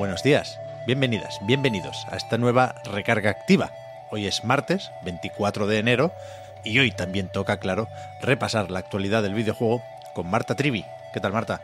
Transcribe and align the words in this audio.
Buenos 0.00 0.22
días, 0.22 0.58
bienvenidas, 0.86 1.40
bienvenidos 1.42 2.06
a 2.10 2.16
esta 2.16 2.38
nueva 2.38 2.74
recarga 2.84 3.28
activa. 3.28 3.70
Hoy 4.10 4.26
es 4.26 4.44
martes, 4.44 4.90
24 5.02 5.66
de 5.66 5.78
enero, 5.78 6.10
y 6.64 6.78
hoy 6.78 6.90
también 6.90 7.28
toca, 7.28 7.58
claro, 7.58 7.86
repasar 8.22 8.70
la 8.70 8.78
actualidad 8.78 9.22
del 9.22 9.34
videojuego 9.34 9.82
con 10.14 10.26
Marta 10.26 10.54
Trivi. 10.54 10.86
¿Qué 11.12 11.20
tal, 11.20 11.34
Marta? 11.34 11.60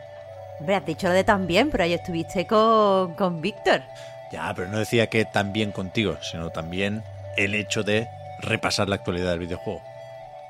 Hombre, 0.59 0.75
has 0.75 0.85
dicho 0.85 1.07
lo 1.07 1.15
de 1.15 1.23
también, 1.23 1.71
pero 1.71 1.83
ahí 1.83 1.95
estuviste 1.95 2.45
con, 2.45 3.15
con 3.15 3.41
Víctor. 3.41 3.81
Ya, 4.31 4.53
pero 4.55 4.67
no 4.67 4.77
decía 4.77 5.07
que 5.07 5.25
también 5.25 5.71
contigo, 5.71 6.19
sino 6.21 6.51
también 6.51 7.01
el 7.37 7.55
hecho 7.55 7.81
de 7.81 8.07
repasar 8.37 8.87
la 8.87 8.97
actualidad 8.97 9.31
del 9.31 9.39
videojuego. 9.39 9.81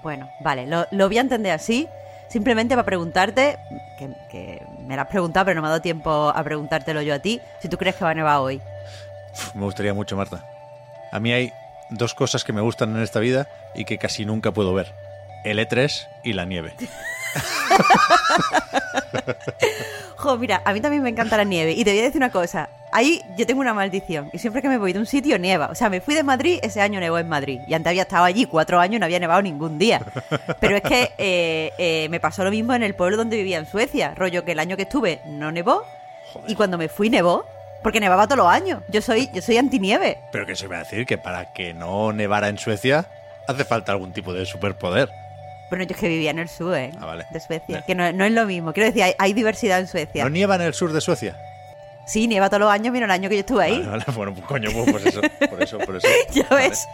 Bueno, 0.04 0.30
vale, 0.42 0.68
lo, 0.68 0.88
lo 0.92 1.08
voy 1.08 1.20
a 1.20 1.22
entender 1.22 1.54
así. 1.54 1.88
Simplemente 2.30 2.76
para 2.76 2.86
preguntarte, 2.86 3.58
que, 3.98 4.10
que 4.30 4.62
me 4.86 4.96
lo 4.96 5.02
has 5.02 5.08
preguntado, 5.08 5.46
pero 5.46 5.56
no 5.56 5.62
me 5.62 5.68
ha 5.68 5.72
dado 5.72 5.82
tiempo 5.82 6.30
a 6.30 6.44
preguntártelo 6.44 7.02
yo 7.02 7.14
a 7.14 7.20
ti, 7.20 7.42
si 7.60 7.70
tú 7.70 7.78
crees 7.78 7.96
que 7.96 8.04
va 8.04 8.12
a 8.12 8.16
nevar 8.16 8.40
hoy. 8.40 8.62
Me 9.54 9.62
gustaría 9.62 9.94
mucho, 9.94 10.18
Marta. 10.18 10.44
A 11.12 11.20
mí 11.20 11.32
hay 11.32 11.54
dos 11.90 12.14
cosas 12.14 12.44
que 12.44 12.54
me 12.54 12.62
gustan 12.62 12.96
en 12.96 13.02
esta 13.02 13.20
vida 13.20 13.48
y 13.76 13.86
que 13.86 13.98
casi 13.98 14.26
nunca 14.26 14.52
puedo 14.52 14.74
ver. 14.74 14.94
El 15.44 15.60
E3 15.60 16.08
y 16.24 16.34
la 16.34 16.46
nieve. 16.46 16.74
Jo, 20.18 20.36
mira, 20.38 20.64
a 20.66 20.74
mí 20.74 20.82
también 20.82 21.04
me 21.04 21.10
encanta 21.10 21.38
la 21.38 21.44
nieve. 21.44 21.74
Y 21.74 21.84
te 21.84 21.92
voy 21.92 22.00
a 22.00 22.04
decir 22.04 22.18
una 22.18 22.32
cosa. 22.32 22.70
Ahí 22.92 23.22
yo 23.38 23.46
tengo 23.46 23.60
una 23.62 23.74
maldición. 23.74 24.30
Y 24.34 24.38
siempre 24.38 24.62
que 24.62 24.70
me 24.70 24.78
voy 24.78 24.94
de 24.94 25.00
un 25.00 25.06
sitio, 25.06 25.38
nieva. 25.38 25.68
O 25.68 25.76
sea, 25.76 25.90
me 25.90 26.00
fui 26.00 26.16
de 26.16 26.24
Madrid, 26.24 26.60
ese 26.62 26.82
año 26.82 27.00
nevó 27.00 27.18
en 27.18 27.28
Madrid. 27.28 27.60
Y 27.68 27.74
antes 27.74 27.90
había 27.90 28.04
estado 28.04 28.24
allí 28.24 28.46
cuatro 28.46 28.80
años 28.80 28.96
y 28.96 29.00
no 29.00 29.06
había 29.06 29.20
nevado 29.20 29.42
ningún 29.42 29.78
día. 29.78 30.02
Pero 30.60 30.78
es 30.78 30.82
que 30.84 31.12
eh, 31.18 31.74
eh, 31.78 32.08
me 32.10 32.20
pasó 32.20 32.44
lo 32.44 32.52
mismo 32.52 32.74
en 32.74 32.84
el 32.84 32.96
pueblo 32.96 33.18
donde 33.18 33.38
vivía 33.38 33.58
en 33.58 33.66
Suecia. 33.66 34.14
Rollo 34.16 34.46
que 34.46 34.54
el 34.54 34.60
año 34.60 34.78
que 34.78 34.84
estuve 34.84 35.20
no 35.26 35.52
nevó. 35.52 35.84
Y 36.48 36.56
cuando 36.56 36.78
me 36.78 36.88
fui, 36.88 37.10
nevó. 37.10 37.46
Porque 37.84 38.00
nevaba 38.00 38.26
todos 38.26 38.38
los 38.38 38.48
años. 38.48 38.82
Yo 38.90 39.02
soy, 39.02 39.30
yo 39.34 39.42
soy 39.42 39.58
antinieve. 39.58 40.20
Pero 40.32 40.46
que 40.46 40.56
se 40.56 40.66
iba 40.66 40.78
a 40.78 40.80
decir 40.80 41.06
que 41.06 41.18
para 41.18 41.54
que 41.54 41.74
no 41.74 42.12
nevara 42.14 42.48
en 42.48 42.58
Suecia 42.58 43.08
hace 43.48 43.66
falta 43.66 43.92
algún 43.92 44.14
tipo 44.14 44.34
de 44.34 44.46
superpoder. 44.46 45.10
Bueno, 45.70 45.84
yo 45.84 45.94
es 45.94 46.00
que 46.00 46.08
vivía 46.08 46.32
en 46.32 46.40
el 46.40 46.50
sur, 46.50 46.76
¿eh? 46.76 46.92
Ah, 47.00 47.06
vale. 47.06 47.26
De 47.30 47.40
Suecia. 47.40 47.76
Vale. 47.76 47.84
Que 47.86 47.96
no, 47.96 48.12
no 48.14 48.26
es 48.26 48.32
lo 48.32 48.46
mismo. 48.46 48.74
Quiero 48.74 48.88
decir, 48.88 49.04
hay, 49.04 49.14
hay 49.20 49.34
diversidad 49.34 49.80
en 49.80 49.88
Suecia. 49.88 50.24
¿No 50.24 50.30
nieva 50.30 50.56
en 50.56 50.62
el 50.62 50.74
sur 50.74 50.94
de 50.94 51.02
Suecia? 51.02 51.36
Sí, 52.08 52.28
nieva 52.28 52.50
todos 52.50 52.62
los 52.62 52.72
años, 52.72 52.94
menos 52.94 53.08
el 53.08 53.12
año 53.12 53.30
que 53.30 53.36
yo 53.36 53.40
estuve 53.42 53.64
ahí. 53.66 53.80
Vale, 53.80 53.90
vale. 53.90 54.04
Bueno, 54.16 54.34
pues 54.34 54.46
coño, 54.46 54.70
pues, 54.72 54.92
pues 54.92 55.06
eso, 55.08 55.22
por 55.50 55.62
eso, 55.62 55.78
por 55.80 55.96
eso. 55.98 56.08
Ya 56.34 56.48
Vale. 56.50 56.70
ves. 56.70 56.88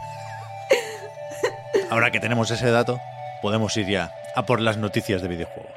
Ahora 1.89 2.11
que 2.11 2.20
tenemos 2.20 2.50
ese 2.50 2.72
dato, 2.72 3.00
podemos 3.42 3.75
ir 3.78 3.88
ya 3.88 4.11
a 4.36 4.45
por 4.45 4.59
las 4.59 4.78
noticias 4.78 5.22
de 5.22 5.28
videojuegos. 5.28 5.72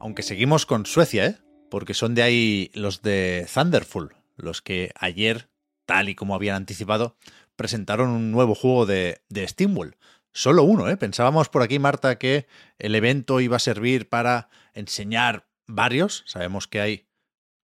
Aunque 0.00 0.22
seguimos 0.22 0.64
con 0.66 0.86
Suecia, 0.86 1.26
¿eh? 1.26 1.36
Porque 1.70 1.94
son 1.94 2.14
de 2.14 2.22
ahí 2.22 2.70
los 2.74 3.02
de 3.02 3.46
Thunderful, 3.52 4.14
los 4.38 4.62
que 4.62 4.92
ayer, 4.98 5.50
tal 5.86 6.08
y 6.08 6.14
como 6.14 6.34
habían 6.34 6.56
anticipado, 6.56 7.16
presentaron 7.56 8.10
un 8.10 8.30
nuevo 8.30 8.54
juego 8.54 8.86
de, 8.86 9.20
de 9.28 9.46
SteamWorld. 9.46 9.94
Solo 10.32 10.62
uno, 10.62 10.88
¿eh? 10.88 10.96
Pensábamos 10.96 11.48
por 11.48 11.62
aquí, 11.62 11.78
Marta, 11.78 12.18
que 12.18 12.46
el 12.78 12.94
evento 12.94 13.40
iba 13.40 13.56
a 13.56 13.60
servir 13.60 14.08
para 14.08 14.48
enseñar 14.72 15.48
varios. 15.66 16.22
Sabemos 16.26 16.68
que 16.68 16.80
hay 16.80 17.08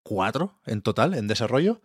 cuatro 0.02 0.60
en 0.66 0.82
total 0.82 1.14
en 1.14 1.28
desarrollo, 1.28 1.80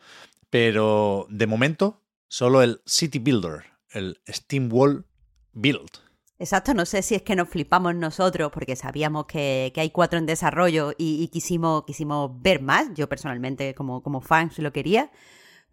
pero 0.50 1.28
de 1.30 1.48
momento 1.48 2.04
solo 2.28 2.62
el 2.62 2.82
City 2.86 3.20
Builder, 3.20 3.66
el 3.92 4.22
SteamWorld 4.28 5.06
Build. 5.54 6.09
Exacto, 6.42 6.74
no 6.74 6.86
sé 6.86 7.02
si 7.02 7.16
es 7.16 7.22
que 7.22 7.36
nos 7.36 7.50
flipamos 7.50 7.94
nosotros 7.96 8.50
porque 8.54 8.78
sabíamos 8.78 9.26
que, 9.26 9.74
hay 9.76 9.90
cuatro 9.90 10.18
en 10.20 10.26
desarrollo 10.26 10.94
y, 10.98 11.28
quisimos, 11.28 11.84
quisimos 11.84 12.32
ver 12.42 12.62
más. 12.62 12.88
Yo 12.96 13.10
personalmente 13.10 13.76
como, 13.76 14.02
como 14.02 14.22
fan 14.22 14.50
sí 14.52 14.62
lo 14.62 14.72
quería. 14.72 15.12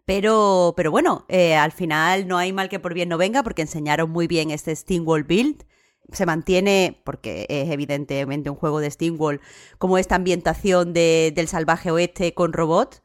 Pero, 0.05 0.73
pero 0.77 0.91
bueno, 0.91 1.25
eh, 1.29 1.55
al 1.55 1.71
final 1.73 2.27
no 2.27 2.37
hay 2.37 2.53
mal 2.53 2.69
que 2.69 2.79
por 2.79 2.93
bien 2.93 3.09
no 3.09 3.17
venga 3.17 3.43
porque 3.43 3.63
enseñaron 3.63 4.09
muy 4.11 4.27
bien 4.27 4.51
este 4.51 4.75
SteamWorld 4.75 5.27
Build. 5.27 5.63
Se 6.13 6.25
mantiene, 6.25 7.01
porque 7.05 7.45
es 7.49 7.69
evidentemente 7.71 8.49
un 8.49 8.55
juego 8.57 8.79
de 8.81 8.91
SteamWorld, 8.91 9.41
como 9.79 9.97
esta 9.97 10.15
ambientación 10.15 10.93
de- 10.93 11.33
del 11.35 11.47
salvaje 11.49 11.91
oeste 11.91 12.33
con 12.33 12.53
robots. 12.53 13.03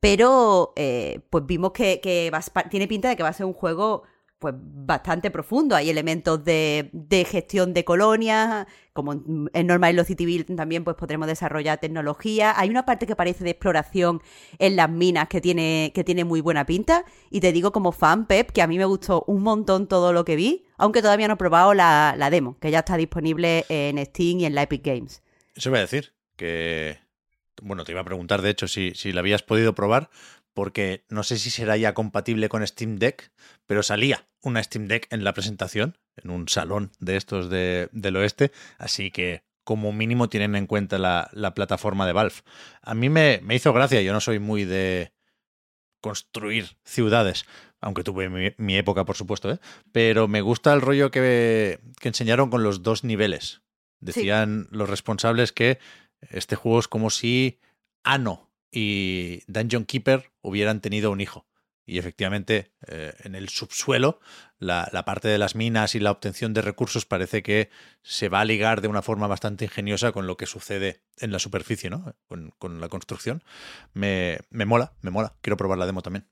Pero 0.00 0.72
pues 1.30 1.46
vimos 1.46 1.72
que, 1.72 2.00
que 2.00 2.30
tiene 2.70 2.88
pinta 2.88 3.08
de 3.08 3.16
que 3.16 3.22
va 3.22 3.30
a 3.30 3.32
ser 3.32 3.46
un 3.46 3.52
juego 3.54 4.04
pues 4.38 4.54
bastante 4.58 5.30
profundo. 5.30 5.74
Hay 5.74 5.90
elementos 5.90 6.44
de, 6.44 6.90
de 6.92 7.24
gestión 7.24 7.72
de 7.72 7.84
colonias, 7.84 8.66
como 8.92 9.12
en 9.12 9.50
en 9.52 9.66
Normal 9.66 10.04
City 10.04 10.26
Build 10.26 10.56
también 10.56 10.84
pues 10.84 10.96
podremos 10.96 11.26
desarrollar 11.26 11.78
tecnología. 11.78 12.52
Hay 12.56 12.68
una 12.68 12.84
parte 12.84 13.06
que 13.06 13.16
parece 13.16 13.44
de 13.44 13.50
exploración 13.50 14.20
en 14.58 14.76
las 14.76 14.90
minas 14.90 15.28
que 15.28 15.40
tiene, 15.40 15.92
que 15.94 16.04
tiene 16.04 16.24
muy 16.24 16.40
buena 16.40 16.66
pinta. 16.66 17.04
Y 17.30 17.40
te 17.40 17.52
digo 17.52 17.72
como 17.72 17.92
fan, 17.92 18.26
Pep, 18.26 18.50
que 18.50 18.62
a 18.62 18.66
mí 18.66 18.78
me 18.78 18.84
gustó 18.84 19.24
un 19.26 19.42
montón 19.42 19.86
todo 19.86 20.12
lo 20.12 20.24
que 20.24 20.36
vi, 20.36 20.66
aunque 20.76 21.02
todavía 21.02 21.28
no 21.28 21.34
he 21.34 21.38
probado 21.38 21.74
la, 21.74 22.14
la 22.16 22.30
demo, 22.30 22.58
que 22.60 22.70
ya 22.70 22.80
está 22.80 22.96
disponible 22.96 23.64
en 23.68 24.04
Steam 24.04 24.40
y 24.40 24.44
en 24.44 24.54
la 24.54 24.62
Epic 24.62 24.84
Games. 24.84 25.22
Eso 25.54 25.70
iba 25.70 25.78
a 25.78 25.82
decir, 25.82 26.12
que... 26.36 26.98
Bueno, 27.62 27.84
te 27.84 27.92
iba 27.92 28.02
a 28.02 28.04
preguntar, 28.04 28.42
de 28.42 28.50
hecho, 28.50 28.68
si, 28.68 28.92
si 28.94 29.12
la 29.12 29.20
habías 29.20 29.42
podido 29.42 29.74
probar, 29.74 30.10
porque 30.56 31.04
no 31.10 31.22
sé 31.22 31.38
si 31.38 31.50
será 31.50 31.76
ya 31.76 31.92
compatible 31.92 32.48
con 32.48 32.66
Steam 32.66 32.96
Deck, 32.96 33.30
pero 33.66 33.82
salía 33.82 34.26
una 34.40 34.62
Steam 34.62 34.88
Deck 34.88 35.06
en 35.10 35.22
la 35.22 35.34
presentación, 35.34 35.98
en 36.16 36.30
un 36.30 36.48
salón 36.48 36.92
de 36.98 37.16
estos 37.18 37.50
de- 37.50 37.90
del 37.92 38.16
oeste, 38.16 38.52
así 38.78 39.10
que 39.10 39.42
como 39.64 39.92
mínimo 39.92 40.30
tienen 40.30 40.56
en 40.56 40.66
cuenta 40.66 40.96
la, 40.98 41.28
la 41.34 41.52
plataforma 41.52 42.06
de 42.06 42.14
Valve. 42.14 42.36
A 42.80 42.94
mí 42.94 43.10
me, 43.10 43.40
me 43.42 43.54
hizo 43.54 43.74
gracia, 43.74 44.00
yo 44.00 44.14
no 44.14 44.20
soy 44.20 44.38
muy 44.38 44.64
de 44.64 45.12
construir 46.00 46.78
ciudades, 46.84 47.44
aunque 47.82 48.02
tuve 48.04 48.30
mi, 48.30 48.54
mi 48.56 48.76
época, 48.76 49.04
por 49.04 49.16
supuesto, 49.16 49.50
¿eh? 49.50 49.58
pero 49.92 50.26
me 50.26 50.40
gusta 50.40 50.72
el 50.72 50.80
rollo 50.80 51.10
que, 51.10 51.80
que 52.00 52.08
enseñaron 52.08 52.48
con 52.48 52.62
los 52.62 52.82
dos 52.82 53.04
niveles. 53.04 53.60
Decían 54.00 54.68
los 54.70 54.88
responsables 54.88 55.52
que 55.52 55.78
este 56.30 56.56
juego 56.56 56.78
es 56.80 56.88
como 56.88 57.10
si 57.10 57.58
Ano 58.04 58.45
y 58.70 59.42
Dungeon 59.46 59.84
Keeper 59.84 60.32
hubieran 60.42 60.80
tenido 60.80 61.10
un 61.10 61.20
hijo. 61.20 61.46
Y 61.88 61.98
efectivamente, 61.98 62.72
eh, 62.88 63.14
en 63.22 63.36
el 63.36 63.48
subsuelo, 63.48 64.18
la, 64.58 64.88
la 64.92 65.04
parte 65.04 65.28
de 65.28 65.38
las 65.38 65.54
minas 65.54 65.94
y 65.94 66.00
la 66.00 66.10
obtención 66.10 66.52
de 66.52 66.60
recursos 66.60 67.06
parece 67.06 67.44
que 67.44 67.70
se 68.02 68.28
va 68.28 68.40
a 68.40 68.44
ligar 68.44 68.80
de 68.80 68.88
una 68.88 69.02
forma 69.02 69.28
bastante 69.28 69.66
ingeniosa 69.66 70.10
con 70.10 70.26
lo 70.26 70.36
que 70.36 70.46
sucede 70.46 71.04
en 71.18 71.30
la 71.30 71.38
superficie, 71.38 71.88
¿no? 71.88 72.16
Con, 72.26 72.52
con 72.58 72.80
la 72.80 72.88
construcción. 72.88 73.44
Me, 73.94 74.40
me 74.50 74.64
mola, 74.64 74.94
me 75.00 75.12
mola. 75.12 75.36
Quiero 75.42 75.56
probar 75.56 75.78
la 75.78 75.86
demo 75.86 76.02
también. 76.02 76.26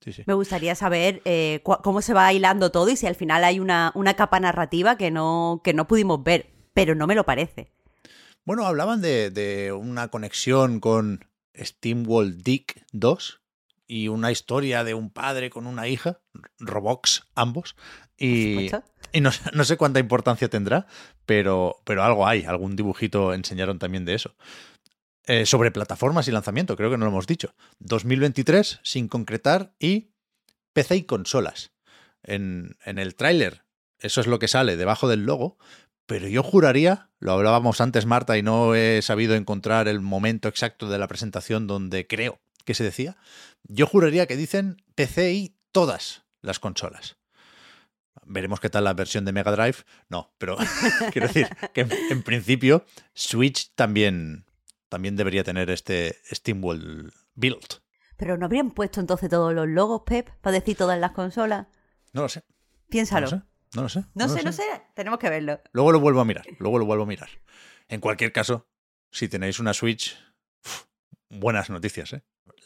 Sí, 0.00 0.14
sí. 0.14 0.22
Me 0.26 0.34
gustaría 0.34 0.74
saber 0.74 1.20
eh, 1.26 1.60
cómo 1.62 2.00
se 2.00 2.14
va 2.14 2.32
hilando 2.32 2.72
todo 2.72 2.88
y 2.88 2.96
si 2.96 3.06
al 3.06 3.16
final 3.16 3.44
hay 3.44 3.60
una, 3.60 3.92
una 3.94 4.14
capa 4.14 4.40
narrativa 4.40 4.96
que 4.96 5.10
no, 5.10 5.60
que 5.62 5.74
no 5.74 5.86
pudimos 5.86 6.22
ver, 6.24 6.54
pero 6.72 6.94
no 6.94 7.06
me 7.06 7.14
lo 7.14 7.24
parece. 7.24 7.70
Bueno, 8.46 8.64
hablaban 8.64 9.02
de, 9.02 9.30
de 9.30 9.72
una 9.72 10.08
conexión 10.08 10.80
con 10.80 11.26
SteamWorld 11.62 12.42
Dick 12.42 12.84
2 12.92 13.40
y 13.86 14.08
una 14.08 14.32
historia 14.32 14.82
de 14.84 14.94
un 14.94 15.10
padre 15.10 15.48
con 15.50 15.66
una 15.66 15.86
hija, 15.88 16.20
Robox 16.58 17.24
ambos, 17.34 17.76
y, 18.18 18.56
y 19.12 19.20
no, 19.20 19.30
sé- 19.30 19.50
no 19.52 19.64
sé 19.64 19.76
cuánta 19.76 20.00
importancia 20.00 20.48
tendrá, 20.48 20.86
pero, 21.24 21.76
pero 21.84 22.02
algo 22.02 22.26
hay, 22.26 22.44
algún 22.44 22.74
dibujito 22.76 23.32
enseñaron 23.34 23.78
también 23.78 24.04
de 24.04 24.14
eso. 24.14 24.34
Eh, 25.28 25.44
sobre 25.46 25.70
plataformas 25.72 26.28
y 26.28 26.32
lanzamiento, 26.32 26.76
creo 26.76 26.90
que 26.90 26.96
no 26.98 27.04
lo 27.04 27.10
hemos 27.10 27.26
dicho. 27.26 27.54
2023 27.80 28.80
sin 28.82 29.08
concretar 29.08 29.72
y 29.80 30.10
PC 30.72 30.96
y 30.96 31.02
consolas. 31.04 31.72
En, 32.22 32.76
en 32.84 32.98
el 32.98 33.14
tráiler, 33.16 33.64
eso 33.98 34.20
es 34.20 34.26
lo 34.26 34.38
que 34.38 34.48
sale 34.48 34.76
debajo 34.76 35.08
del 35.08 35.24
logo, 35.26 35.58
pero 36.06 36.28
yo 36.28 36.42
juraría, 36.42 37.10
lo 37.18 37.32
hablábamos 37.32 37.80
antes 37.80 38.06
Marta 38.06 38.38
y 38.38 38.42
no 38.42 38.74
he 38.74 39.02
sabido 39.02 39.34
encontrar 39.34 39.88
el 39.88 40.00
momento 40.00 40.48
exacto 40.48 40.88
de 40.88 40.98
la 40.98 41.08
presentación 41.08 41.66
donde 41.66 42.06
creo 42.06 42.38
que 42.64 42.74
se 42.74 42.84
decía, 42.84 43.16
yo 43.64 43.86
juraría 43.86 44.26
que 44.26 44.36
dicen 44.36 44.82
PC 44.94 45.32
y 45.32 45.56
todas 45.72 46.24
las 46.42 46.58
consolas. 46.60 47.16
Veremos 48.24 48.60
qué 48.60 48.70
tal 48.70 48.84
la 48.84 48.94
versión 48.94 49.24
de 49.24 49.32
Mega 49.32 49.52
Drive. 49.52 49.78
No, 50.08 50.32
pero 50.38 50.56
quiero 51.12 51.28
decir 51.28 51.48
que 51.72 51.82
en, 51.82 51.92
en 52.10 52.22
principio 52.22 52.84
Switch 53.14 53.72
también, 53.74 54.46
también 54.88 55.16
debería 55.16 55.44
tener 55.44 55.70
este 55.70 56.16
SteamWorld 56.32 57.12
Build. 57.34 57.80
Pero 58.16 58.36
no 58.36 58.46
habrían 58.46 58.70
puesto 58.70 59.00
entonces 59.00 59.28
todos 59.28 59.52
los 59.52 59.68
logos, 59.68 60.02
Pep, 60.06 60.30
para 60.40 60.54
decir 60.54 60.76
todas 60.76 60.98
las 60.98 61.12
consolas. 61.12 61.66
No 62.12 62.22
lo 62.22 62.28
sé. 62.28 62.42
Piénsalo. 62.88 63.26
No 63.26 63.36
lo 63.36 63.42
sé. 63.42 63.55
No 63.76 63.82
lo 63.82 63.88
sé. 63.88 64.04
No, 64.14 64.28
sé, 64.28 64.42
no 64.42 64.52
sé. 64.52 64.62
Tenemos 64.94 65.18
que 65.18 65.28
verlo. 65.30 65.60
Luego 65.72 65.92
lo 65.92 66.00
vuelvo 66.00 66.20
a 66.20 66.24
mirar. 66.24 66.44
Luego 66.58 66.78
lo 66.78 66.86
vuelvo 66.86 67.04
a 67.04 67.06
mirar. 67.06 67.28
En 67.88 68.00
cualquier 68.00 68.32
caso, 68.32 68.66
si 69.10 69.28
tenéis 69.28 69.60
una 69.60 69.74
Switch, 69.74 70.16
uf, 70.64 70.84
buenas 71.28 71.70
noticias, 71.70 72.12
¿eh? 72.14 72.22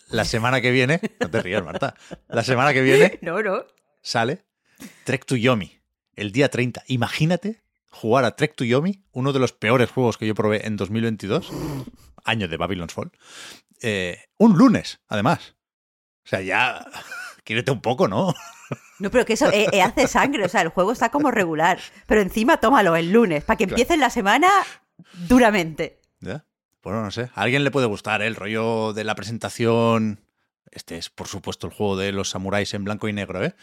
La 0.08 0.24
semana 0.24 0.60
que 0.60 0.70
viene, 0.70 1.00
no 1.20 1.30
te 1.30 1.42
rías, 1.42 1.62
Marta. 1.64 1.94
La 2.28 2.42
semana 2.42 2.72
que 2.72 2.80
viene 2.82 3.18
No, 3.22 3.42
no. 3.42 3.64
sale 4.02 4.44
Trek 5.04 5.24
to 5.26 5.36
Yomi, 5.36 5.78
el 6.14 6.32
día 6.32 6.48
30. 6.48 6.84
Imagínate 6.86 7.62
jugar 7.90 8.24
a 8.24 8.36
Trek 8.36 8.54
to 8.54 8.64
Yomi, 8.64 9.04
uno 9.12 9.32
de 9.32 9.38
los 9.40 9.52
peores 9.52 9.90
juegos 9.90 10.16
que 10.16 10.26
yo 10.26 10.34
probé 10.34 10.66
en 10.66 10.76
2022, 10.76 11.50
año 12.24 12.48
de 12.48 12.56
Babylon's 12.56 12.94
Fall, 12.94 13.10
eh, 13.82 14.26
un 14.38 14.56
lunes, 14.56 15.00
además. 15.08 15.56
O 16.24 16.28
sea, 16.28 16.40
ya, 16.40 16.86
quírete 17.44 17.70
un 17.72 17.80
poco, 17.82 18.06
¿no? 18.08 18.32
No, 19.00 19.10
pero 19.10 19.24
que 19.26 19.32
eso 19.32 19.50
eh, 19.50 19.66
eh, 19.72 19.82
hace 19.82 20.06
sangre. 20.06 20.44
O 20.44 20.48
sea, 20.48 20.60
el 20.62 20.68
juego 20.68 20.92
está 20.92 21.08
como 21.10 21.30
regular. 21.30 21.78
Pero 22.06 22.20
encima 22.20 22.58
tómalo 22.58 22.94
el 22.96 23.10
lunes, 23.12 23.42
para 23.44 23.56
que 23.56 23.64
Claro. 23.66 23.80
empiece 23.80 23.96
la 23.98 24.10
semana 24.10 24.48
duramente. 25.28 26.00
¿Ya? 26.20 26.44
Bueno, 26.82 27.02
no 27.02 27.10
sé. 27.10 27.30
A 27.34 27.42
alguien 27.42 27.64
le 27.64 27.70
puede 27.70 27.86
gustar 27.86 28.22
¿eh? 28.22 28.26
el 28.26 28.36
rollo 28.36 28.92
de 28.92 29.04
la 29.04 29.14
presentación. 29.14 30.20
Este 30.70 30.96
es, 30.98 31.10
por 31.10 31.26
supuesto, 31.28 31.66
el 31.66 31.72
juego 31.72 31.96
de 31.96 32.12
los 32.12 32.30
samuráis 32.30 32.72
en 32.74 32.84
blanco 32.84 33.08
y 33.08 33.12
negro, 33.12 33.44
¿eh? 33.44 33.54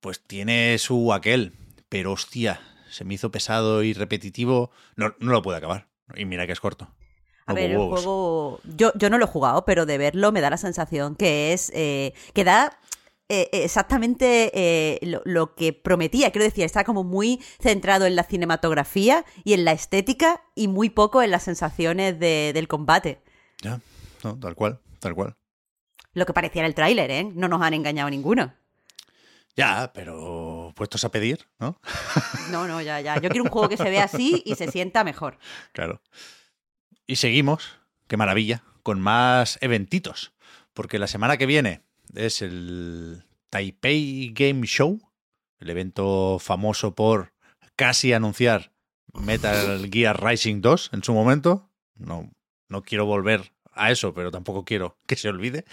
Pues 0.00 0.22
tiene 0.22 0.76
su 0.78 1.12
aquel. 1.12 1.52
Pero 1.88 2.12
hostia, 2.12 2.60
se 2.90 3.04
me 3.04 3.14
hizo 3.14 3.30
pesado 3.30 3.82
y 3.82 3.92
repetitivo. 3.92 4.70
No, 4.96 5.14
no 5.20 5.32
lo 5.32 5.42
puedo 5.42 5.56
acabar. 5.56 5.88
Y 6.14 6.24
mira 6.24 6.46
que 6.46 6.52
es 6.52 6.60
corto. 6.60 6.90
A 7.46 7.52
ver, 7.52 7.72
el 7.72 7.78
juego. 7.78 8.60
Yo, 8.64 8.92
yo 8.94 9.10
no 9.10 9.18
lo 9.18 9.24
he 9.24 9.28
jugado, 9.28 9.64
pero 9.64 9.84
de 9.86 9.98
verlo 9.98 10.30
me 10.32 10.40
da 10.40 10.50
la 10.50 10.56
sensación 10.56 11.16
que 11.16 11.52
es. 11.52 11.70
eh, 11.74 12.14
que 12.32 12.44
da. 12.44 12.78
Eh, 13.30 13.48
exactamente 13.52 14.50
eh, 14.54 14.98
lo, 15.06 15.22
lo 15.24 15.54
que 15.54 15.72
prometía, 15.72 16.30
quiero 16.32 16.44
decir, 16.44 16.64
está 16.64 16.84
como 16.84 17.04
muy 17.04 17.40
centrado 17.60 18.04
en 18.06 18.16
la 18.16 18.24
cinematografía 18.24 19.24
y 19.44 19.54
en 19.54 19.64
la 19.64 19.72
estética 19.72 20.42
y 20.54 20.68
muy 20.68 20.90
poco 20.90 21.22
en 21.22 21.30
las 21.30 21.44
sensaciones 21.44 22.18
de- 22.18 22.50
del 22.52 22.68
combate. 22.68 23.22
Ya, 23.62 23.80
no, 24.24 24.38
tal 24.38 24.54
cual, 24.54 24.80
tal 24.98 25.14
cual. 25.14 25.36
Lo 26.12 26.26
que 26.26 26.32
parecía 26.32 26.62
en 26.62 26.66
el 26.66 26.74
tráiler, 26.74 27.10
¿eh? 27.10 27.24
No 27.34 27.46
nos 27.48 27.62
han 27.62 27.72
engañado 27.74 28.10
ninguno. 28.10 28.52
Ya, 29.56 29.92
pero 29.94 30.72
puestos 30.74 31.04
a 31.04 31.10
pedir, 31.10 31.46
¿no? 31.58 31.80
No, 32.50 32.66
no, 32.66 32.80
ya, 32.80 33.00
ya. 33.00 33.20
Yo 33.20 33.28
quiero 33.30 33.44
un 33.44 33.50
juego 33.50 33.68
que 33.68 33.76
se 33.76 33.90
vea 33.90 34.04
así 34.04 34.42
y 34.44 34.54
se 34.54 34.70
sienta 34.70 35.04
mejor. 35.04 35.38
Claro. 35.72 36.00
Y 37.06 37.16
seguimos, 37.16 37.78
qué 38.06 38.16
maravilla, 38.16 38.62
con 38.82 39.00
más 39.00 39.58
eventitos. 39.60 40.32
Porque 40.72 40.98
la 40.98 41.08
semana 41.08 41.36
que 41.36 41.46
viene 41.46 41.82
es 42.14 42.42
el 42.42 43.24
Taipei 43.50 44.32
Game 44.34 44.66
Show, 44.66 45.00
el 45.58 45.70
evento 45.70 46.38
famoso 46.38 46.94
por 46.94 47.32
casi 47.76 48.12
anunciar 48.12 48.72
Metal 49.14 49.88
Gear 49.90 50.22
Rising 50.22 50.60
2 50.60 50.90
en 50.92 51.04
su 51.04 51.12
momento. 51.12 51.70
No, 51.94 52.30
no 52.68 52.82
quiero 52.82 53.06
volver 53.06 53.52
a 53.72 53.90
eso, 53.90 54.14
pero 54.14 54.30
tampoco 54.30 54.64
quiero 54.64 54.98
que 55.06 55.16
se 55.16 55.28
olvide. 55.28 55.64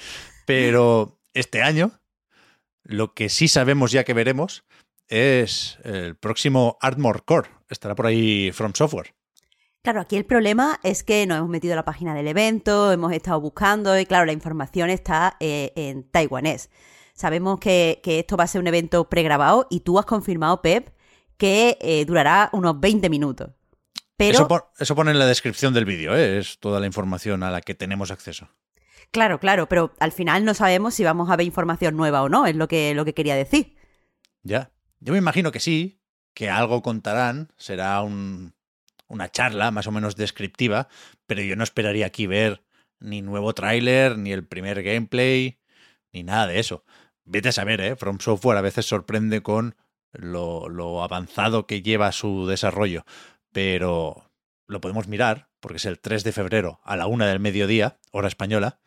Pero 0.46 1.20
este 1.34 1.62
año, 1.62 1.92
lo 2.84 3.14
que 3.14 3.30
sí 3.30 3.48
sabemos 3.48 3.92
ya 3.92 4.04
que 4.04 4.14
veremos 4.14 4.64
es 5.08 5.80
el 5.84 6.16
próximo 6.16 6.78
Armor 6.82 7.24
Core. 7.26 7.50
Estará 7.70 7.96
por 7.96 8.08
ahí 8.08 8.52
From 8.52 8.74
Software. 8.74 9.17
Claro, 9.88 10.02
aquí 10.02 10.18
el 10.18 10.26
problema 10.26 10.82
es 10.84 11.02
que 11.02 11.26
nos 11.26 11.38
hemos 11.38 11.50
metido 11.50 11.72
a 11.72 11.78
la 11.78 11.86
página 11.86 12.14
del 12.14 12.28
evento, 12.28 12.92
hemos 12.92 13.14
estado 13.14 13.40
buscando 13.40 13.98
y 13.98 14.06
claro, 14.06 14.26
la 14.26 14.34
información 14.34 14.90
está 14.90 15.38
eh, 15.40 15.72
en 15.78 16.04
taiwanés. 16.04 16.70
Sabemos 17.14 17.58
que, 17.58 18.02
que 18.04 18.20
esto 18.20 18.36
va 18.36 18.44
a 18.44 18.48
ser 18.48 18.60
un 18.60 18.68
evento 18.68 19.08
pregrabado 19.10 19.66
y 19.70 19.80
tú 19.80 19.98
has 19.98 20.06
confirmado, 20.06 20.62
Pep, 20.62 20.90
que 21.38 21.78
eh, 21.80 22.04
durará 22.04 22.50
unos 22.52 22.78
20 22.82 23.10
minutos. 23.10 23.52
Pero, 24.18 24.34
Eso, 24.40 24.48
pon- 24.50 24.64
eso 24.78 24.94
pone 24.94 25.12
en 25.12 25.20
la 25.20 25.26
descripción 25.26 25.74
del 25.74 25.86
vídeo, 25.86 26.14
¿eh? 26.18 26.38
es 26.40 26.60
toda 26.60 26.82
la 26.82 26.86
información 26.86 27.42
a 27.44 27.50
la 27.50 27.62
que 27.62 27.74
tenemos 27.74 28.12
acceso. 28.12 28.50
claro, 29.12 29.40
claro, 29.40 29.70
pero 29.70 29.94
al 30.02 30.12
final 30.12 30.44
no 30.44 30.54
sabemos 30.54 30.96
si 30.96 31.06
vamos 31.06 31.30
a 31.30 31.38
ver 31.38 31.48
información 31.48 31.96
nueva 31.96 32.24
o 32.24 32.28
no, 32.28 32.46
es 32.46 32.58
lo 32.58 32.68
que, 32.68 32.94
lo 32.94 33.06
que 33.06 33.14
quería 33.14 33.38
decir. 33.38 33.78
Ya. 34.44 34.70
Yo 35.00 35.14
me 35.14 35.20
imagino 35.20 35.54
que 35.54 35.62
sí, 35.62 36.02
que 36.34 36.50
algo 36.50 36.82
contarán, 36.82 37.54
será 37.56 38.02
un- 38.02 38.54
una 39.08 39.30
charla 39.30 39.72
más 39.72 39.88
o 39.88 39.92
menos 39.92 40.16
descriptiva, 40.16 40.88
pero 41.26 41.42
yo 41.42 41.56
no 41.56 41.64
esperaría 41.64 42.06
aquí 42.06 42.28
ver 42.28 42.64
ni 43.00 43.22
nuevo 43.22 43.54
tráiler, 43.54 44.18
ni 44.18 44.32
el 44.32 44.46
primer 44.46 44.84
gameplay, 44.84 45.60
ni 46.12 46.24
nada 46.24 46.48
de 46.48 46.60
eso. 46.60 46.84
Vete 47.26 47.50
a 47.50 47.52
saber, 47.52 47.82
¿eh? 47.82 47.96
From 47.96 48.20
Software 48.20 48.58
a 48.58 48.62
veces 48.62 48.86
sorprende 48.86 49.42
con 49.42 49.76
lo, 50.12 50.70
lo 50.70 51.04
avanzado 51.04 51.68
que 51.68 51.82
lleva 51.82 52.12
su 52.12 52.48
desarrollo, 52.48 53.06
pero 53.52 54.32
lo 54.68 54.82
podemos 54.82 55.08
mirar, 55.08 55.50
porque 55.60 55.78
es 55.78 55.86
el 55.86 56.00
3 56.00 56.24
de 56.24 56.32
febrero 56.32 56.80
a 56.84 56.96
la 56.96 57.08
una 57.08 57.28
del 57.28 57.40
mediodía, 57.40 57.98
hora 58.12 58.28
española, 58.28 58.80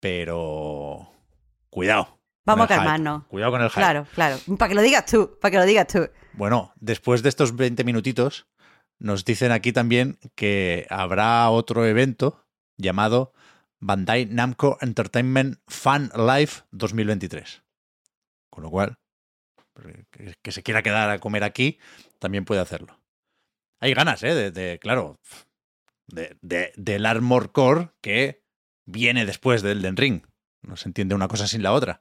pero 0.00 1.08
cuidado. 1.70 2.18
Vamos 2.44 2.64
a 2.64 2.68
calmarnos. 2.68 3.24
Cuidado 3.26 3.52
con 3.52 3.62
el 3.62 3.70
hype. 3.70 3.80
Claro, 3.80 4.06
claro. 4.14 4.36
Para 4.58 4.68
que 4.68 4.74
lo 4.74 4.82
digas 4.82 5.06
tú, 5.06 5.38
para 5.40 5.52
que 5.52 5.58
lo 5.58 5.64
digas 5.64 5.86
tú. 5.86 6.08
Bueno, 6.32 6.72
después 6.76 7.22
de 7.22 7.28
estos 7.28 7.54
20 7.54 7.84
minutitos, 7.84 8.46
nos 9.02 9.24
dicen 9.24 9.50
aquí 9.52 9.72
también 9.72 10.18
que 10.36 10.86
habrá 10.88 11.50
otro 11.50 11.84
evento 11.86 12.46
llamado 12.76 13.32
Bandai 13.80 14.26
Namco 14.26 14.78
Entertainment 14.80 15.58
Fan 15.66 16.10
Life 16.14 16.62
2023. 16.70 17.62
Con 18.48 18.62
lo 18.62 18.70
cual, 18.70 18.98
que, 20.42 20.52
se 20.52 20.62
quiera 20.62 20.82
quedar 20.82 21.10
a 21.10 21.18
comer 21.18 21.42
aquí, 21.42 21.78
también 22.18 22.44
puede 22.44 22.60
hacerlo. 22.60 23.00
Hay 23.80 23.92
ganas, 23.94 24.22
¿eh? 24.22 24.34
De, 24.34 24.50
de- 24.52 24.78
claro, 24.78 25.18
de, 26.06 26.36
de- 26.42 26.72
del 26.76 27.04
Armor 27.06 27.50
Core 27.50 27.90
que 28.00 28.44
viene 28.86 29.26
después 29.26 29.62
del 29.62 29.82
Den 29.82 29.96
Ring. 29.96 30.22
No 30.62 30.76
se 30.76 30.88
entiende 30.88 31.16
una 31.16 31.26
cosa 31.26 31.48
sin 31.48 31.62
la 31.64 31.72
otra. 31.72 31.98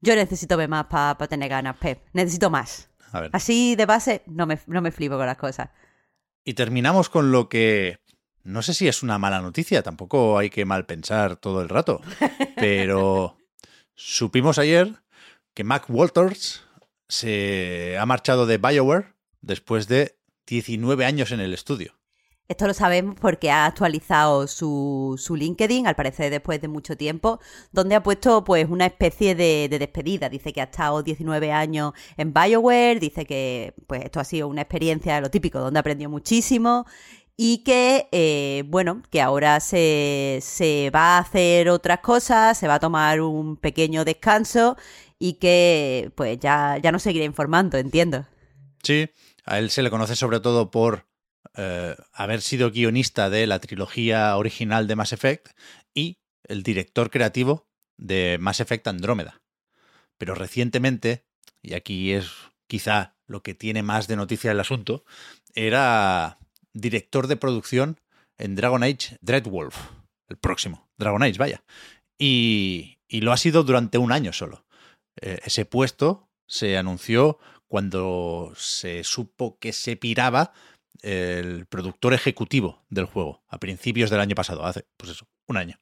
Yo 0.00 0.14
necesito 0.14 0.56
ver 0.56 0.68
más 0.68 0.86
para 0.86 1.16
tener 1.26 1.48
ganas, 1.48 1.76
Pep. 1.78 2.00
Necesito 2.12 2.48
más. 2.50 2.90
A 3.10 3.20
ver. 3.20 3.30
Así 3.32 3.74
de 3.74 3.86
base, 3.86 4.22
no 4.26 4.46
me, 4.46 4.60
no 4.68 4.80
me 4.82 4.92
flipo 4.92 5.16
con 5.16 5.26
las 5.26 5.36
cosas. 5.38 5.70
Y 6.44 6.54
terminamos 6.54 7.08
con 7.08 7.32
lo 7.32 7.48
que 7.48 8.00
no 8.44 8.62
sé 8.62 8.74
si 8.74 8.86
es 8.86 9.02
una 9.02 9.18
mala 9.18 9.40
noticia, 9.40 9.82
tampoco 9.82 10.38
hay 10.38 10.50
que 10.50 10.66
mal 10.66 10.84
pensar 10.84 11.36
todo 11.36 11.62
el 11.62 11.70
rato, 11.70 12.02
pero 12.56 13.38
supimos 13.94 14.58
ayer 14.58 14.92
que 15.54 15.64
Mac 15.64 15.86
Walters 15.88 16.62
se 17.08 17.96
ha 17.98 18.06
marchado 18.06 18.46
de 18.46 18.58
BioWare 18.58 19.14
después 19.40 19.88
de 19.88 20.16
19 20.46 21.04
años 21.06 21.32
en 21.32 21.40
el 21.40 21.54
estudio. 21.54 21.96
Esto 22.46 22.66
lo 22.66 22.74
sabemos 22.74 23.16
porque 23.18 23.50
ha 23.50 23.64
actualizado 23.64 24.46
su, 24.46 25.14
su 25.18 25.34
LinkedIn, 25.34 25.86
al 25.86 25.94
parecer 25.94 26.30
después 26.30 26.60
de 26.60 26.68
mucho 26.68 26.94
tiempo, 26.94 27.40
donde 27.72 27.94
ha 27.94 28.02
puesto 28.02 28.44
pues 28.44 28.68
una 28.68 28.84
especie 28.84 29.34
de, 29.34 29.68
de 29.70 29.78
despedida. 29.78 30.28
Dice 30.28 30.52
que 30.52 30.60
ha 30.60 30.64
estado 30.64 31.02
19 31.02 31.52
años 31.52 31.94
en 32.18 32.34
BioWare, 32.34 33.00
dice 33.00 33.24
que 33.24 33.72
pues 33.86 34.04
esto 34.04 34.20
ha 34.20 34.24
sido 34.24 34.48
una 34.48 34.60
experiencia, 34.60 35.20
lo 35.22 35.30
típico, 35.30 35.58
donde 35.58 35.80
aprendió 35.80 36.10
muchísimo 36.10 36.84
y 37.36 37.64
que, 37.64 38.08
eh, 38.12 38.64
bueno, 38.66 39.02
que 39.10 39.20
ahora 39.20 39.58
se, 39.60 40.38
se 40.40 40.90
va 40.94 41.16
a 41.16 41.18
hacer 41.18 41.68
otras 41.68 42.00
cosas, 42.00 42.56
se 42.56 42.68
va 42.68 42.74
a 42.74 42.80
tomar 42.80 43.20
un 43.20 43.56
pequeño 43.56 44.04
descanso 44.04 44.76
y 45.18 45.34
que 45.34 46.12
pues 46.14 46.38
ya, 46.38 46.78
ya 46.78 46.92
no 46.92 46.98
seguiré 46.98 47.24
informando, 47.24 47.78
entiendo. 47.78 48.26
Sí, 48.82 49.08
a 49.44 49.58
él 49.58 49.70
se 49.70 49.82
le 49.82 49.90
conoce 49.90 50.14
sobre 50.14 50.40
todo 50.40 50.70
por 50.70 51.06
eh, 51.56 51.96
haber 52.12 52.40
sido 52.40 52.70
guionista 52.70 53.30
de 53.30 53.46
la 53.46 53.58
trilogía 53.58 54.36
original 54.36 54.86
de 54.86 54.96
Mass 54.96 55.12
Effect 55.12 55.48
y 55.94 56.18
el 56.44 56.62
director 56.62 57.10
creativo 57.10 57.66
de 57.96 58.38
Mass 58.40 58.60
Effect 58.60 58.86
Andrómeda. 58.88 59.42
Pero 60.18 60.34
recientemente, 60.34 61.24
y 61.62 61.74
aquí 61.74 62.12
es 62.12 62.30
quizá 62.66 63.16
lo 63.26 63.42
que 63.42 63.54
tiene 63.54 63.82
más 63.82 64.08
de 64.08 64.16
noticia 64.16 64.50
el 64.50 64.60
asunto, 64.60 65.04
era 65.54 66.38
director 66.72 67.26
de 67.26 67.36
producción 67.36 68.00
en 68.38 68.56
Dragon 68.56 68.82
Age 68.82 69.18
Dreadwolf, 69.20 69.76
el 70.28 70.36
próximo 70.36 70.88
Dragon 70.96 71.22
Age, 71.22 71.38
vaya. 71.38 71.62
Y, 72.18 72.98
y 73.08 73.20
lo 73.20 73.32
ha 73.32 73.36
sido 73.36 73.62
durante 73.62 73.98
un 73.98 74.12
año 74.12 74.32
solo. 74.32 74.64
Eh, 75.20 75.38
ese 75.44 75.64
puesto 75.64 76.28
se 76.46 76.76
anunció 76.76 77.38
cuando 77.68 78.52
se 78.56 79.04
supo 79.04 79.58
que 79.58 79.72
se 79.72 79.96
piraba 79.96 80.52
el 81.02 81.66
productor 81.66 82.14
ejecutivo 82.14 82.84
del 82.88 83.06
juego 83.06 83.42
a 83.48 83.58
principios 83.58 84.10
del 84.10 84.20
año 84.20 84.34
pasado, 84.34 84.64
hace, 84.64 84.86
pues 84.96 85.10
eso, 85.10 85.26
un 85.46 85.56
año. 85.56 85.78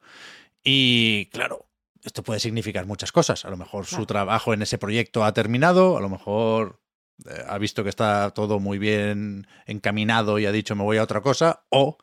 Y 0.65 1.27
claro, 1.27 1.69
esto 2.03 2.23
puede 2.23 2.41
significar 2.41 2.87
muchas 2.87 3.13
cosas. 3.13 3.45
A 3.45 3.51
lo 3.51 3.57
mejor 3.57 3.87
su 3.87 4.07
trabajo 4.07 4.53
en 4.55 4.63
ese 4.63 4.79
proyecto 4.79 5.25
ha 5.25 5.33
terminado, 5.33 5.97
a 5.97 6.01
lo 6.01 6.09
mejor 6.09 6.81
eh, 7.29 7.45
ha 7.49 7.59
visto 7.59 7.83
que 7.83 7.91
está 7.91 8.31
todo 8.31 8.59
muy 8.59 8.79
bien 8.79 9.47
encaminado 9.67 10.39
y 10.39 10.47
ha 10.47 10.53
dicho 10.53 10.75
me 10.75 10.85
voy 10.85 10.97
a 10.97 11.03
otra 11.03 11.21
cosa, 11.21 11.65
o 11.69 11.99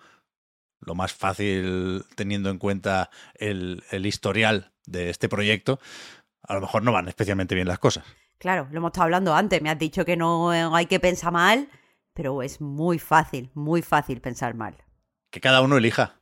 lo 0.79 0.95
más 0.95 1.13
fácil 1.13 2.05
teniendo 2.15 2.49
en 2.49 2.57
cuenta 2.57 3.09
el, 3.35 3.83
el 3.91 4.05
historial 4.05 4.71
de 4.85 5.09
este 5.09 5.27
proyecto, 5.27 5.79
a 6.43 6.53
lo 6.53 6.61
mejor 6.61 6.83
no 6.83 6.91
van 6.91 7.07
especialmente 7.07 7.55
bien 7.55 7.67
las 7.67 7.79
cosas. 7.79 8.05
Claro, 8.37 8.67
lo 8.71 8.77
hemos 8.77 8.89
estado 8.89 9.03
hablando 9.03 9.35
antes. 9.35 9.61
Me 9.61 9.69
has 9.69 9.77
dicho 9.77 10.05
que 10.05 10.15
no 10.15 10.51
hay 10.73 10.85
que 10.85 10.99
pensar 10.99 11.33
mal, 11.33 11.67
pero 12.19 12.43
es 12.43 12.59
muy 12.59 12.99
fácil, 12.99 13.49
muy 13.53 13.81
fácil 13.81 14.19
pensar 14.19 14.53
mal. 14.53 14.75
Que 15.31 15.39
cada 15.39 15.61
uno 15.61 15.77
elija. 15.77 16.19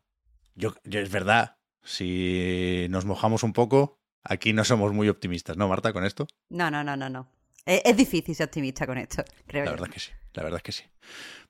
Yo, 0.54 0.76
yo 0.84 1.00
es 1.00 1.10
verdad, 1.10 1.58
si 1.84 2.86
nos 2.92 3.06
mojamos 3.06 3.42
un 3.42 3.52
poco, 3.52 4.00
aquí 4.24 4.54
no 4.54 4.64
somos 4.64 4.94
muy 4.94 5.10
optimistas, 5.10 5.58
¿no, 5.58 5.68
Marta, 5.68 5.94
con 5.94 6.06
esto? 6.06 6.28
No, 6.50 6.70
no, 6.70 6.84
no, 6.84 6.96
no, 6.96 7.10
no. 7.10 7.32
Es, 7.66 7.82
es 7.84 7.98
difícil 7.98 8.36
ser 8.36 8.46
optimista 8.46 8.86
con 8.86 9.00
esto, 9.00 9.24
creo 9.48 9.66
La 9.66 9.72
yo. 9.72 9.78
verdad 9.78 9.92
que 9.92 10.00
sí, 10.00 10.12
la 10.34 10.44
verdad 10.44 10.62
que 10.62 10.72
sí. 10.72 10.84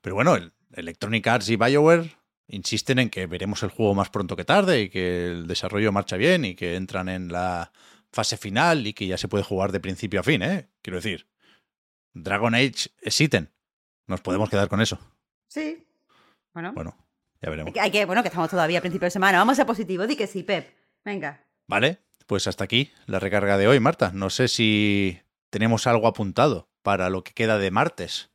Pero 0.00 0.14
bueno, 0.14 0.34
el 0.34 0.50
Electronic 0.72 1.26
Arts 1.26 1.50
y 1.50 1.56
BioWare 1.56 2.16
insisten 2.46 3.00
en 3.00 3.10
que 3.10 3.26
veremos 3.26 3.62
el 3.62 3.68
juego 3.68 3.94
más 3.94 4.08
pronto 4.08 4.34
que 4.34 4.46
tarde 4.46 4.80
y 4.80 4.88
que 4.88 5.26
el 5.26 5.46
desarrollo 5.46 5.92
marcha 5.92 6.16
bien 6.16 6.46
y 6.46 6.54
que 6.54 6.76
entran 6.76 7.10
en 7.10 7.30
la 7.30 7.70
fase 8.12 8.38
final 8.38 8.86
y 8.86 8.94
que 8.94 9.06
ya 9.06 9.18
se 9.18 9.28
puede 9.28 9.44
jugar 9.44 9.72
de 9.72 9.80
principio 9.80 10.20
a 10.20 10.22
fin, 10.22 10.40
¿eh? 10.40 10.70
Quiero 10.80 10.96
decir, 10.96 11.28
Dragon 12.14 12.54
Age 12.54 12.88
es 13.02 13.20
ítem. 13.20 13.48
Nos 14.08 14.20
podemos 14.20 14.50
quedar 14.50 14.68
con 14.68 14.80
eso. 14.80 14.98
Sí. 15.46 15.86
Bueno, 16.52 16.72
Bueno, 16.72 16.96
ya 17.40 17.50
veremos. 17.50 17.68
hay 17.68 17.72
que- 17.74 17.80
hay 17.80 17.90
que, 17.92 18.04
bueno, 18.04 18.22
que 18.22 18.28
estamos 18.28 18.50
todavía 18.50 18.78
a 18.78 18.80
principio 18.80 19.06
de 19.06 19.10
semana. 19.10 19.38
Vamos 19.38 19.52
a 19.52 19.56
ser 19.56 19.66
positivos. 19.66 20.08
Di 20.08 20.16
que 20.16 20.26
sí, 20.26 20.42
Pep. 20.42 20.68
Venga. 21.04 21.44
Vale, 21.68 21.98
pues 22.26 22.46
hasta 22.48 22.64
aquí 22.64 22.90
la 23.06 23.20
recarga 23.20 23.56
de 23.58 23.68
hoy, 23.68 23.78
Marta. 23.80 24.10
No 24.12 24.30
sé 24.30 24.48
si 24.48 25.20
tenemos 25.50 25.86
algo 25.86 26.08
apuntado 26.08 26.68
para 26.82 27.10
lo 27.10 27.22
que 27.22 27.32
queda 27.32 27.58
de 27.58 27.70
martes. 27.70 28.30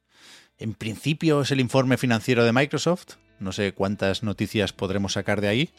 En 0.57 0.73
principio 0.73 1.41
es 1.41 1.51
el 1.51 1.59
informe 1.59 1.97
financiero 1.97 2.43
de 2.45 2.53
Microsoft. 2.53 3.15
No 3.39 3.51
sé 3.51 3.73
cuántas 3.73 4.23
noticias 4.23 4.71
podremos 4.71 5.13
sacar 5.13 5.41
de 5.41 5.47
ahí, 5.49 5.69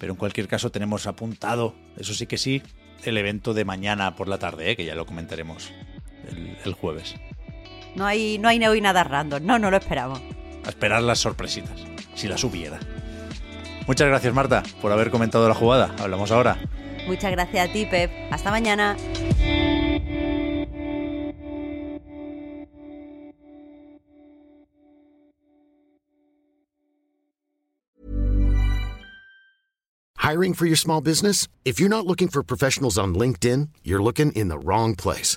pero 0.00 0.12
en 0.12 0.18
cualquier 0.18 0.48
caso 0.48 0.70
tenemos 0.70 1.06
apuntado, 1.06 1.74
eso 1.96 2.14
sí 2.14 2.26
que 2.26 2.38
sí, 2.38 2.62
el 3.04 3.18
evento 3.18 3.52
de 3.54 3.64
mañana 3.66 4.16
por 4.16 4.26
la 4.28 4.38
tarde, 4.38 4.70
¿eh? 4.70 4.76
que 4.76 4.84
ya 4.86 4.94
lo 4.94 5.04
comentaremos 5.06 5.70
el, 6.28 6.56
el 6.64 6.72
jueves. 6.72 7.14
No 7.94 8.06
hay, 8.06 8.38
no 8.38 8.48
hay 8.48 8.64
hoy 8.64 8.80
nada 8.80 9.04
random. 9.04 9.44
No, 9.44 9.58
no 9.58 9.70
lo 9.70 9.76
esperamos. 9.76 10.20
A 10.64 10.68
esperar 10.68 11.02
las 11.02 11.18
sorpresitas, 11.18 11.84
si 12.14 12.28
las 12.28 12.42
hubiera. 12.44 12.78
Muchas 13.86 14.08
gracias, 14.08 14.32
Marta, 14.32 14.62
por 14.80 14.92
haber 14.92 15.10
comentado 15.10 15.48
la 15.48 15.54
jugada. 15.54 15.94
Hablamos 15.98 16.30
ahora. 16.30 16.58
Muchas 17.06 17.30
gracias 17.30 17.68
a 17.68 17.72
ti, 17.72 17.84
Pep. 17.86 18.10
Hasta 18.30 18.50
mañana. 18.50 18.96
Hiring 30.24 30.54
for 30.54 30.64
your 30.64 30.76
small 30.76 31.02
business? 31.02 31.48
If 31.66 31.78
you're 31.78 31.90
not 31.90 32.06
looking 32.06 32.28
for 32.28 32.42
professionals 32.42 32.96
on 32.96 33.14
LinkedIn, 33.14 33.68
you're 33.82 34.02
looking 34.02 34.32
in 34.32 34.48
the 34.48 34.58
wrong 34.58 34.94
place. 34.94 35.36